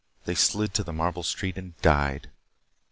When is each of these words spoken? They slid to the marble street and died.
They 0.25 0.33
slid 0.33 0.73
to 0.73 0.83
the 0.83 0.91
marble 0.93 1.21
street 1.21 1.59
and 1.59 1.79
died. 1.83 2.31